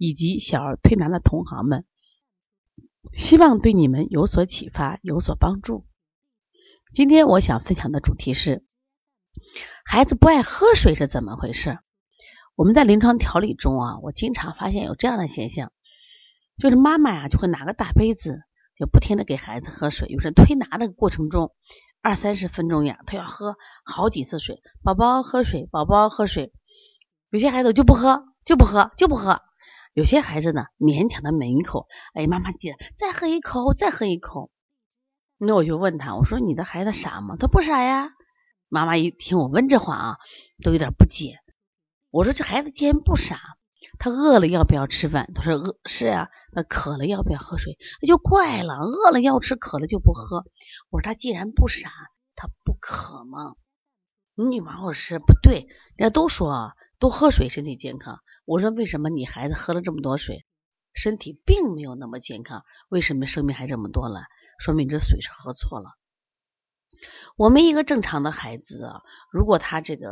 [0.00, 1.84] 以及小儿推拿的同行们，
[3.12, 5.84] 希望对你们有所启发，有所帮助。
[6.94, 8.64] 今天我想分享的主题是：
[9.84, 11.80] 孩子不爱喝水是怎么回事？
[12.54, 15.70] 我们在临床调理中啊，我经常发现有这样的现象，
[16.56, 18.40] 就是妈妈呀就会拿个大杯子，
[18.76, 20.08] 就不停的给孩子喝水。
[20.08, 21.54] 有时推拿的过程中，
[22.00, 24.62] 二三十分钟呀，他要喝好几次水。
[24.82, 26.54] 宝宝喝水，宝宝喝水。
[27.28, 29.42] 有些孩子就不喝，就不喝，就不喝。
[30.00, 34.50] 有些孩子呢，勉强的抿一口，哎，妈妈记得再喝一口，再喝一口。
[35.36, 37.36] 那我就问他，我说你的孩子傻吗？
[37.38, 38.08] 他不傻呀。
[38.70, 40.16] 妈妈一听我问这话啊，
[40.64, 41.40] 都有点不解。
[42.08, 43.38] 我说这孩子既然不傻，
[43.98, 45.30] 他饿了要不要吃饭？
[45.34, 46.28] 他说饿是啊。
[46.50, 47.76] 那渴了要不要喝水？
[48.00, 50.44] 那就怪了，饿了要吃，渴了就不喝。
[50.88, 51.90] 我说他既然不傻，
[52.36, 53.54] 他不渴吗？
[54.34, 58.20] 你王老师不对，人家都说多喝水身体健康。
[58.44, 60.44] 我说为什么你孩子喝了这么多水，
[60.92, 62.62] 身体并没有那么健康？
[62.90, 64.20] 为什么生病还这么多了？
[64.58, 65.96] 说明这水是喝错了。
[67.36, 70.10] 我们一个正常的孩子啊，如果他这个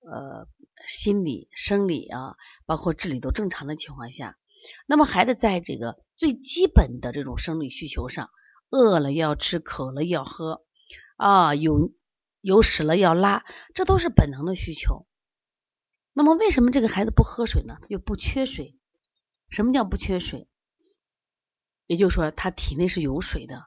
[0.00, 0.48] 呃
[0.86, 4.38] 心理、生理啊，包括智力都正常的情况下，
[4.86, 8.30] 那么孩子在这个最基本的这种生理需求上，
[8.70, 10.64] 饿了要吃，渴了要喝
[11.18, 11.92] 啊，有
[12.40, 15.06] 有屎了要拉，这都是本能的需求。
[16.12, 17.78] 那么为什么这个孩子不喝水呢？
[17.88, 18.78] 又不缺水。
[19.48, 20.48] 什么叫不缺水？
[21.86, 23.66] 也就是说他体内是有水的。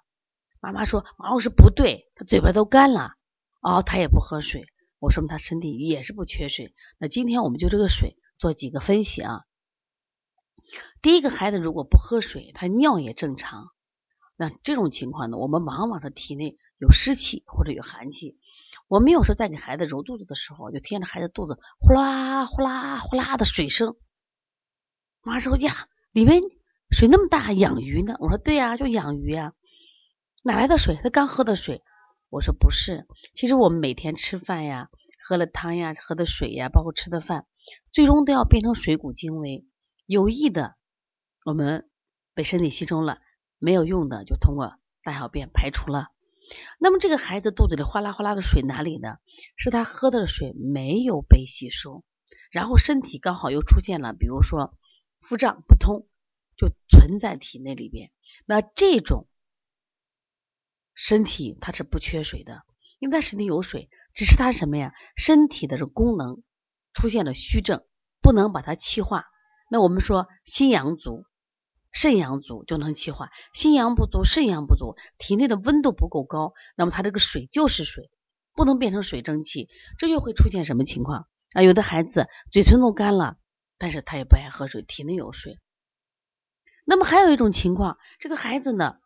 [0.60, 3.14] 妈妈说王老师不对，他嘴巴都干了，
[3.62, 4.66] 哦，他也不喝水。
[5.00, 6.74] 我说明他身体也是不缺水。
[6.98, 9.44] 那今天我们就这个水做几个分析啊。
[11.02, 13.70] 第一个孩子如果不喝水，他尿也正常。
[14.36, 18.38] 那这种情况呢，我们往往是体内有湿气或者有寒气。
[18.88, 23.96] 我们有时候在给孩子揉肚子的时候，就听着孩子肚子呼啦呼啦呼啦的水声。
[25.24, 26.42] 妈说呀，里面
[26.92, 28.16] 水那么大，养鱼呢？
[28.20, 29.54] 我说对呀，就养鱼呀。
[30.44, 31.00] 哪来的水？
[31.02, 31.82] 他刚喝的水。
[32.30, 34.90] 我说不是，其实我们每天吃饭呀，
[35.26, 37.46] 喝了汤呀，喝的水呀，包括吃的饭，
[37.92, 39.66] 最终都要变成水谷精微。
[40.06, 40.76] 有益的
[41.46, 41.90] 我们
[42.34, 43.20] 被身体吸收了。
[43.58, 46.10] 没有用的就通过大小便排除了。
[46.80, 49.18] 那么这个孩子肚子里哗啦哗啦的水哪里呢？
[49.56, 52.04] 是他喝的水没有被吸收，
[52.52, 54.72] 然后身体刚好又出现了，比如说
[55.20, 56.08] 腹胀不通，
[56.56, 58.12] 就存在体内里边。
[58.46, 59.28] 那这种
[60.94, 62.64] 身体它是不缺水的，
[63.00, 64.94] 因为他身体有水，只是他什么呀？
[65.16, 66.44] 身体的这功能
[66.94, 67.84] 出现了虚症，
[68.22, 69.26] 不能把它气化。
[69.72, 71.26] 那我们说心阳足。
[71.96, 78.12] 肾阳足就能气化，心阳不足，肾阳不足，体内的温度不够高，那么他这个水就是水，
[78.54, 81.62] 不能变成水蒸气，这就会出现什么情况啊？
[81.64, 83.38] 有的孩子嘴唇都干了，
[83.78, 85.58] 但是他也不爱喝水，体内有水。
[86.84, 88.98] 那么还有一种情况，这个孩子呢，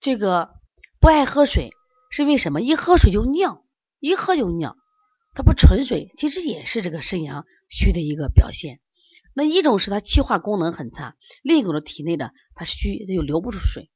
[0.00, 0.50] 这个
[0.98, 1.70] 不爱喝水
[2.10, 2.60] 是为什么？
[2.60, 3.64] 一喝水就尿，
[4.00, 4.76] 一喝就尿，
[5.32, 8.80] 他不纯水，其实也是这个肾阳虚的一个表现。
[9.38, 13.88] 那一种是他气化功能很差，另一种体内的他虚，他就流不出水，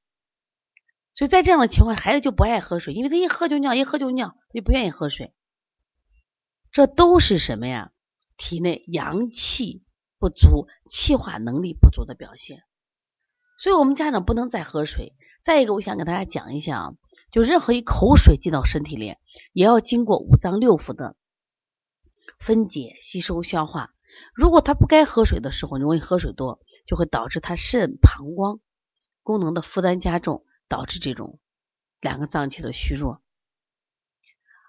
[1.15, 5.35] 所以在这样的情况，孩子就不爱喝水，因为他一喝就尿，一喝就尿，他就不愿意喝水。
[6.71, 7.91] 这都是什么呀？
[8.37, 9.83] 体内阳气
[10.21, 12.63] 不足、气化能力不足的表现。
[13.59, 15.13] 所以我们家长不能再喝水。
[15.43, 16.93] 再一个，我想给大家讲一下啊，
[17.33, 19.17] 就任何一口水进到身体里，
[19.53, 21.17] 也要经过五脏六腑的
[22.39, 23.91] 分解、吸收、消化。
[24.35, 28.61] 如果他不该喝水的时候，容易喝水多，就会导致他肾、膀胱
[29.23, 31.39] 功能的负担加重，导致这种
[32.01, 33.23] 两个脏器的虚弱。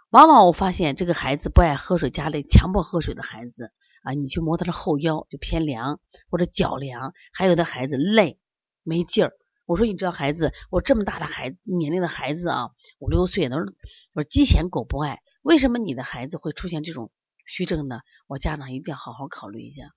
[0.09, 3.71] 往往我发现这个孩子不爱喝水，家里强迫喝水的孩子
[4.03, 5.99] 啊，你去摸他的后腰就偏凉
[6.29, 8.39] 或者脚凉，还有的孩子累
[8.83, 9.33] 没劲儿。
[9.65, 12.69] 我说你知道孩子，我这么大的孩子年龄的孩子啊，
[12.99, 13.65] 五六岁都是
[14.13, 17.11] 我说鸡嫌狗不爱，为什么你的孩子会出现这种？
[17.45, 19.93] 虚症呢，我家长一定要好好考虑一下。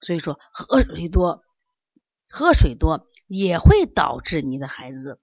[0.00, 1.42] 所以说，喝水多，
[2.28, 5.20] 喝水多也会导致你的孩子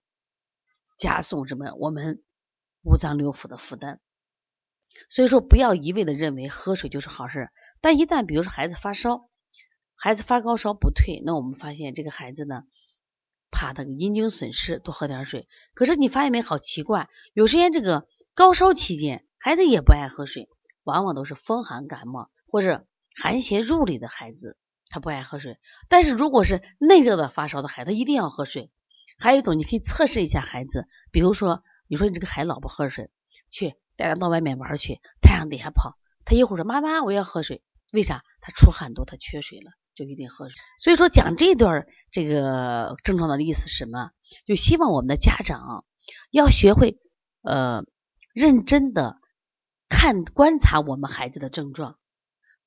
[0.97, 1.73] 加重什么？
[1.75, 2.23] 我们
[2.83, 3.99] 五脏六腑的负担。
[5.09, 7.49] 所以说，不要一味的认为喝水就是好事。
[7.81, 9.29] 但一旦比如说孩子发烧，
[9.95, 12.63] 孩子发高烧不退，那我们发现这个孩子呢，
[13.51, 15.47] 怕那个阴茎损失，多喝点水。
[15.73, 20.49] 可是你发现没，好奇怪，有时间这个高烧期间，孩子也不爱喝水，
[20.85, 25.59] 往往都是风寒感冒或者寒邪入里的孩子，他不爱喝水。
[25.89, 28.71] 但是如果是内热的发烧的孩子，一定要喝水。
[29.17, 33.09] 还有一种，你可以测试一下孩子，比如说，你说你这个孩子老不喝水，
[33.49, 38.23] 去带他到外面玩去，太阳底下跑，他一会儿说妈妈我要喝水，为啥？
[38.41, 40.57] 他出汗多，他缺水了，就一定喝水。
[40.77, 44.11] 所以说讲这段这个症状的意思是什么？
[44.45, 45.85] 就希望我们的家长
[46.29, 46.99] 要学会
[47.41, 47.85] 呃
[48.33, 49.17] 认真的
[49.89, 51.97] 看观察我们孩子的症状，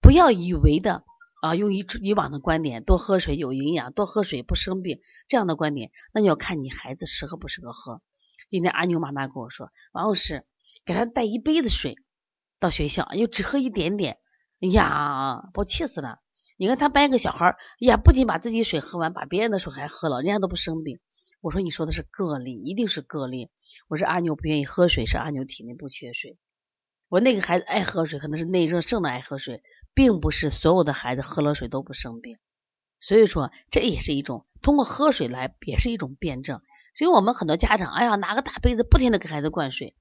[0.00, 1.05] 不要以为的。
[1.41, 8.03] 啊，用以以往的观点，多喝水有营养，多喝水不生病这样的观点，那你要看你孩子适合不适合喝。
[8.49, 10.44] 今天阿牛妈妈跟我说，王老师
[10.85, 11.94] 给他带一杯子水
[12.59, 14.19] 到学校，又只喝一点点，
[14.61, 16.19] 哎呀，把我气死了！
[16.56, 17.56] 你看他班一个小孩，哎
[17.87, 20.99] 呀，不仅把自己水喝完，把别人的水还喝了，人家都不生病。
[21.41, 23.49] 我说你说的是个例，一定是个例。
[23.87, 26.37] 我说阿牛不愿意喝水，是阿牛体内不缺水。
[27.08, 29.62] 我那个孩子爱喝水，可能是内热盛的爱喝水。
[29.94, 32.38] 并不是所有的孩子喝了水都不生病，
[33.00, 36.62] 所以说这也是一种通过喝水来，也是一种辩证。
[36.94, 39.96] 所以我们很多家长，哎呀，拿个大杯子不停的给孩子灌水，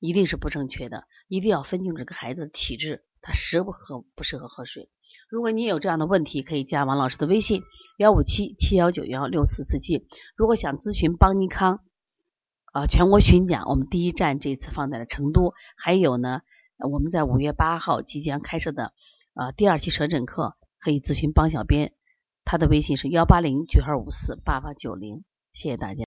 [0.00, 1.04] 一定是不正确的。
[1.28, 4.90] 一定要分清这个孩子的体质，他适不合不适合喝水。
[5.30, 7.62] 如果你有这样的问题，可以加王老师的微信
[7.96, 10.06] 幺五七七幺九幺六四四七。
[10.36, 11.80] 如果想咨询邦尼康
[12.76, 16.42] 啊全国巡讲，我们第一站这次放在了成都，还有呢。
[16.76, 18.92] 我们在五月八号即将开设的
[19.32, 21.94] 呃第二期舌诊课，可以咨询帮小编，
[22.44, 25.24] 他的微信是幺八零九二五四八八九零，
[25.54, 26.05] 谢谢大家。